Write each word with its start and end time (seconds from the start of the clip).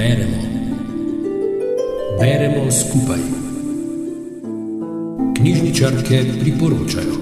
Beremo. 0.00 0.40
Beremo 2.20 2.70
skupaj. 2.70 3.20
Knjižničarke 5.36 6.24
priporočajo. 6.40 7.14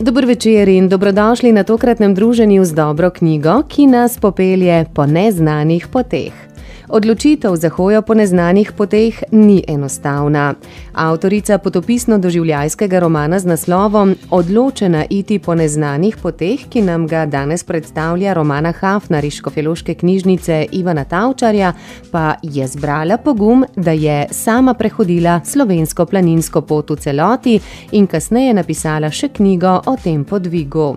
Dobro 0.00 0.26
večer 0.26 0.68
in 0.68 0.88
dobrodošli 0.88 1.52
na 1.52 1.62
tokratnem 1.64 2.14
druženju 2.14 2.64
z 2.64 2.74
dobro 2.74 3.10
knjigo, 3.10 3.62
ki 3.68 3.86
nas 3.86 4.18
popelje 4.18 4.84
po 4.94 5.06
neznanih 5.06 5.86
poteh. 5.92 6.47
Odločitev 6.88 7.56
za 7.56 7.68
hojo 7.68 8.02
po 8.02 8.14
neznanih 8.14 8.72
poteh 8.72 9.22
ni 9.32 9.64
enostavna. 9.68 10.54
Avtorica 10.92 11.58
potopisno-doživljajskega 11.58 13.00
romana 13.00 13.38
z 13.38 13.44
naslovom 13.44 14.14
Odločena 14.30 15.04
iti 15.10 15.38
po 15.38 15.54
neznanih 15.54 16.16
poteh, 16.16 16.64
ki 16.68 16.82
nam 16.82 17.06
ga 17.06 17.26
danes 17.26 17.64
predstavlja 17.64 18.32
Romana 18.32 18.72
Hafna 18.72 19.20
Riškofeloške 19.20 19.94
knjižnice 19.94 20.66
Ivana 20.72 21.04
Tavčarja, 21.04 21.72
pa 22.10 22.34
je 22.42 22.66
zbrala 22.66 23.16
pogum, 23.16 23.64
da 23.76 23.92
je 23.92 24.26
sama 24.30 24.74
prehodila 24.74 25.40
slovensko 25.44 26.06
planinsko 26.06 26.60
pot 26.60 26.90
v 26.90 26.96
celoti 26.96 27.60
in 27.92 28.06
kasneje 28.06 28.54
napisala 28.54 29.10
še 29.10 29.28
knjigo 29.28 29.82
o 29.86 29.96
tem 30.04 30.24
podvigu. 30.24 30.96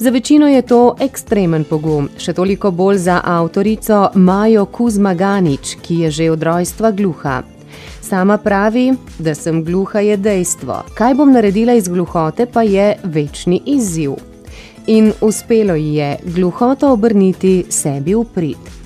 Za 0.00 0.10
večino 0.10 0.48
je 0.48 0.62
to 0.62 0.94
ekstremen 1.00 1.64
pogum, 1.64 2.06
še 2.18 2.30
toliko 2.32 2.70
bolj 2.70 3.00
za 3.02 3.16
avtorico 3.24 3.96
Majo 4.14 4.62
Kuzmaganič, 4.70 5.74
ki 5.82 5.96
je 6.04 6.10
že 6.10 6.28
od 6.30 6.42
rojstva 6.42 6.92
gluha. 6.94 7.42
Sama 8.00 8.36
pravi, 8.38 8.92
da 9.18 9.34
sem 9.34 9.64
gluha 9.64 10.00
je 10.00 10.16
dejstvo, 10.16 10.84
kaj 10.94 11.18
bom 11.18 11.34
naredila 11.34 11.74
iz 11.74 11.88
gluhote, 11.90 12.46
pa 12.46 12.62
je 12.62 12.94
večni 13.02 13.58
izziv. 13.66 14.14
In 14.86 15.12
uspelo 15.20 15.74
ji 15.74 15.94
je 15.94 16.16
gluhoto 16.24 16.92
obrniti 16.92 17.64
sebi 17.68 18.14
v 18.14 18.24
prid. 18.34 18.77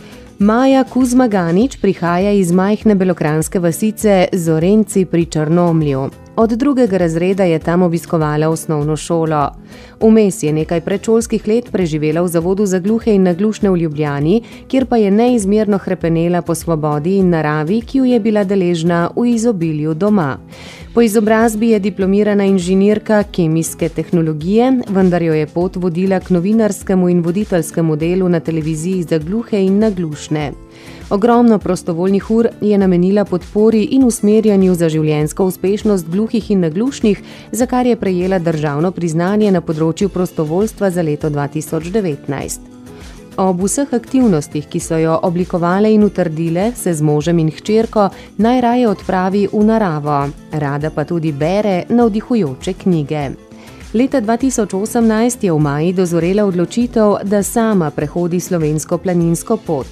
Maja 0.43 0.85
Kuzmaganič 0.85 1.77
prihaja 1.79 2.33
iz 2.35 2.51
majhne 2.53 2.95
belokranske 2.99 3.61
vasice 3.63 4.27
Zorenci 4.33 5.05
pri 5.05 5.27
Črnomlju. 5.27 6.09
Od 6.37 6.51
drugega 6.51 6.99
razreda 6.99 7.45
je 7.45 7.59
tam 7.59 7.83
obiskovala 7.83 8.49
osnovno 8.49 8.97
šolo. 8.97 9.51
Vmes 10.01 10.43
je 10.43 10.53
nekaj 10.53 10.81
predšolskih 10.81 11.47
let 11.49 11.69
preživela 11.73 12.23
v 12.23 12.29
zavodu 12.29 12.67
za 12.67 12.79
gluhe 12.79 13.15
in 13.15 13.23
naglušne 13.23 13.71
v 13.71 13.77
Ljubljani, 13.77 14.43
kjer 14.69 14.87
pa 14.87 14.97
je 14.97 15.11
neizmerno 15.11 15.79
hrepenela 15.79 16.43
po 16.43 16.55
svobodi 16.55 17.17
in 17.17 17.31
naravi, 17.31 17.81
ki 17.81 17.99
jo 17.99 18.05
je 18.05 18.21
bila 18.21 18.45
deležna 18.45 19.11
v 19.17 19.29
izobilju 19.37 19.95
doma. 19.95 20.39
Po 20.95 21.03
izobrazbi 21.03 21.71
je 21.71 21.79
diplomirana 21.79 22.45
inženirka 22.45 23.23
kemijske 23.23 23.89
tehnologije, 23.89 24.73
vendar 24.89 25.23
jo 25.23 25.35
je 25.35 25.47
pot 25.47 25.77
vodila 25.77 26.21
k 26.21 26.31
novinarskemu 26.31 27.09
in 27.09 27.23
voditeljskemu 27.23 27.97
delu 27.97 28.29
na 28.29 28.41
televiziji 28.41 29.03
za 29.03 29.19
gluhe 29.19 29.65
in 29.65 29.79
naglušne. 29.79 30.53
Ogromno 31.11 31.59
prostovoljnih 31.59 32.31
ur 32.31 32.49
je 32.61 32.79
namenila 32.79 33.25
podpori 33.25 33.83
in 33.83 34.05
usmerjanju 34.05 34.75
za 34.75 34.89
življenjsko 34.89 35.45
uspešnost 35.45 36.09
gluhih 36.09 36.51
in 36.51 36.61
naglušnih, 36.61 37.23
za 37.53 37.67
kar 37.67 37.87
je 37.87 37.97
prejela 37.97 38.39
državno 38.39 38.91
priznanje 38.91 39.51
na 39.51 39.61
področju 39.61 40.09
prostovoljstva 40.09 40.91
za 40.91 41.03
leto 41.03 41.31
2019. 41.31 42.82
Ob 43.37 43.63
vseh 43.65 43.89
aktivnostih, 43.95 44.67
ki 44.69 44.81
so 44.81 44.99
jo 45.01 45.15
oblikovale 45.25 45.93
in 45.93 46.05
utrdile, 46.05 46.73
se 46.77 46.93
z 46.95 47.03
možem 47.03 47.39
in 47.39 47.51
hčerko 47.51 48.11
najraje 48.37 48.89
odpravi 48.89 49.47
v 49.53 49.63
naravo, 49.65 50.29
rada 50.53 50.91
pa 50.91 51.05
tudi 51.05 51.33
bere 51.33 51.85
navdihujoče 51.89 52.73
knjige. 52.73 53.31
Leta 53.95 54.21
2018 54.21 55.45
je 55.45 55.53
v 55.53 55.59
maji 55.59 55.93
dozorela 55.93 56.45
odločitev, 56.45 57.17
da 57.25 57.43
sama 57.43 57.91
prehodi 57.91 58.41
slovensko 58.41 58.99
planinsko 58.99 59.57
pot. 59.57 59.87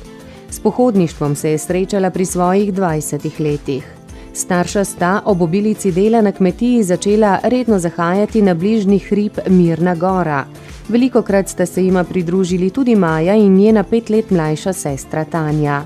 S 0.50 0.60
pohodništvom 0.60 1.36
se 1.36 1.50
je 1.50 1.58
srečala 1.58 2.10
pri 2.10 2.24
svojih 2.24 2.72
20 2.72 3.40
letih. 3.40 3.84
Starša 4.32 4.84
sta 4.84 5.22
ob 5.24 5.42
obilici 5.42 5.92
dela 5.92 6.20
na 6.20 6.32
kmetiji 6.32 6.82
začela 6.82 7.38
redno 7.42 7.78
zahajati 7.78 8.42
na 8.42 8.54
bližnji 8.54 8.98
hrib 8.98 9.38
Mirna 9.48 9.94
Gora. 9.94 10.44
Veliko 10.90 11.22
krat 11.22 11.48
sta 11.48 11.66
se 11.66 11.84
jima 11.84 12.04
pridružili 12.04 12.70
tudi 12.70 12.96
Maja 12.96 13.34
in 13.34 13.54
njena 13.54 13.82
pet 13.82 14.08
let 14.10 14.30
mlajša 14.30 14.72
sestra 14.72 15.24
Tanja. 15.24 15.84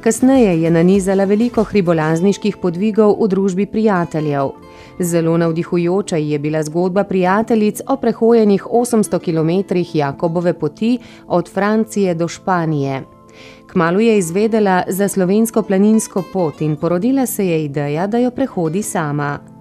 Kasneje 0.00 0.62
je 0.62 0.70
nanizala 0.70 1.24
veliko 1.24 1.64
hribolazniških 1.64 2.56
podvigov 2.56 3.12
v 3.20 3.28
družbi 3.28 3.66
prijateljev. 3.66 4.48
Zelo 4.98 5.36
navdihujoča 5.36 6.16
je 6.16 6.38
bila 6.38 6.62
zgodba 6.62 7.04
prijateljic 7.04 7.80
o 7.86 7.96
prehojenih 7.96 8.64
800 8.64 9.18
km 9.18 9.76
Jakobove 9.98 10.52
poti 10.52 10.98
od 11.26 11.50
Francije 11.52 12.14
do 12.14 12.28
Španije. 12.28 13.02
Kmalu 13.72 14.00
je 14.00 14.18
izvedela 14.18 14.82
za 14.88 15.08
slovensko 15.08 15.62
planinsko 15.62 16.22
pot 16.32 16.60
in 16.60 16.76
porodila 16.76 17.26
se 17.26 17.46
je 17.46 17.64
ideja, 17.64 18.06
da 18.06 18.18
jo 18.18 18.30
prehodi 18.30 18.82
sama. 18.82 19.55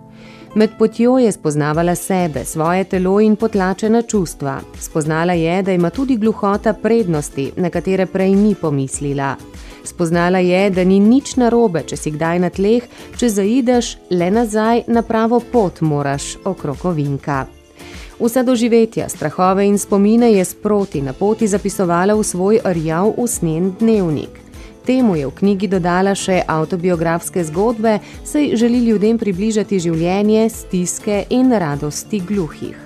Med 0.55 0.69
potjo 0.79 1.17
je 1.19 1.31
spoznavala 1.31 1.95
sebe, 1.95 2.45
svoje 2.45 2.83
telo 2.83 3.19
in 3.19 3.35
potlačena 3.35 4.01
čustva. 4.01 4.61
Spoznala 4.79 5.33
je, 5.33 5.61
da 5.61 5.71
ima 5.71 5.89
tudi 5.89 6.16
gluhota 6.17 6.73
prednosti, 6.73 7.51
na 7.55 7.69
katere 7.69 8.05
prej 8.05 8.31
ni 8.35 8.55
pomislila. 8.55 9.35
Spoznala 9.83 10.39
je, 10.39 10.69
da 10.69 10.83
ni 10.83 10.99
nič 10.99 11.35
narobe, 11.35 11.83
če 11.83 11.97
si 11.97 12.11
kdaj 12.11 12.39
na 12.39 12.49
tleh, 12.49 12.88
če 13.19 13.29
zaideš 13.29 13.97
le 14.09 14.31
nazaj 14.31 14.85
na 14.88 15.03
pravo 15.03 15.41
pot, 15.51 15.81
moraš 15.81 16.38
okrog 16.45 16.85
ovinka. 16.85 17.45
Vsa 18.19 18.43
doživetja, 18.43 19.09
strahove 19.09 19.67
in 19.67 19.77
spomine 19.77 20.31
je 20.31 20.45
sproti 20.45 21.01
na 21.01 21.13
poti 21.13 21.51
zapisovala 21.51 22.16
v 22.16 22.23
svoj 22.23 22.63
rjav 22.63 23.11
usnjen 23.17 23.73
dnevnik. 23.79 24.44
Temu 24.85 25.16
je 25.16 25.25
v 25.25 25.34
knjigi 25.34 25.68
dodala 25.68 26.13
še 26.16 26.44
autobiografske 26.47 27.44
zgodbe, 27.44 28.00
saj 28.23 28.53
želi 28.62 28.85
ljudem 28.85 29.18
približati 29.18 29.81
življenje, 29.81 30.50
stiske 30.53 31.23
in 31.34 31.50
radosti 31.51 32.22
gluhih. 32.22 32.85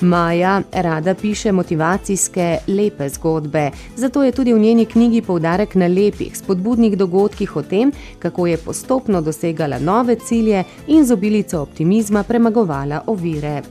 Maja 0.00 0.62
rada 0.72 1.14
piše 1.14 1.52
motivacijske, 1.52 2.58
lepe 2.66 3.08
zgodbe, 3.08 3.70
zato 3.96 4.22
je 4.24 4.32
tudi 4.32 4.52
v 4.52 4.58
njeni 4.58 4.86
knjigi 4.86 5.22
poudarek 5.22 5.74
na 5.74 5.86
lepih, 5.86 6.32
spodbudnih 6.36 6.96
dogodkih 6.98 7.56
o 7.56 7.62
tem, 7.62 7.92
kako 8.18 8.46
je 8.46 8.56
postopno 8.56 9.20
dosegala 9.20 9.78
nove 9.78 10.16
cilje 10.16 10.64
in 10.86 11.04
z 11.04 11.12
obilico 11.12 11.60
optimizma 11.60 12.22
premagovala 12.22 13.02
ovire. 13.06 13.62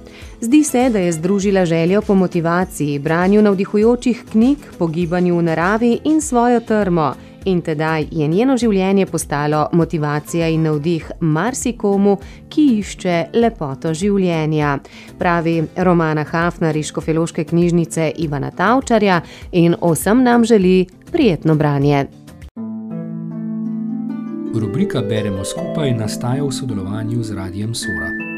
Zdi 0.42 0.64
se, 0.64 0.90
da 0.90 1.00
je 1.00 1.12
združila 1.12 1.66
željo 1.66 2.02
po 2.02 2.16
motivaciji, 2.16 3.00
branju 3.00 3.42
navdihujočih 3.42 4.24
knjig, 4.32 4.58
pogibanju 4.80 5.38
v 5.38 5.44
naravi 5.44 6.00
in 6.04 6.22
svojo 6.22 6.60
trmo. 6.60 7.14
In 7.46 7.62
tedaj 7.62 8.08
je 8.12 8.28
njeno 8.28 8.58
življenje 8.58 9.06
postalo 9.06 9.68
motivacija 9.72 10.48
in 10.48 10.64
navdih 10.64 11.12
marsikomu, 11.20 12.18
ki 12.50 12.66
išče 12.80 13.18
lepoto 13.34 13.94
življenja, 13.94 14.78
pravi 15.20 15.58
Romana 15.76 16.24
Hafna 16.24 16.72
iz 16.72 16.92
Škofeloške 16.92 17.44
knjižnice 17.44 18.12
Ivana 18.18 18.52
Tavčarja 18.52 19.22
in 19.52 19.76
vsem 19.82 20.24
nam 20.24 20.46
želi 20.46 20.86
prijetno 21.12 21.56
branje. 21.56 22.06
Rubrika 24.54 25.02
Beremo 25.02 25.46
skupaj 25.46 25.92
nastaja 25.98 26.44
v 26.44 26.52
sodelovanju 26.52 27.24
z 27.24 27.36
Radijem 27.36 27.76
Sora. 27.76 28.33